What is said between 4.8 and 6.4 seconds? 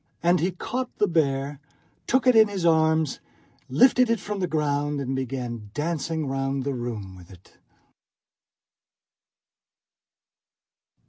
and began dancing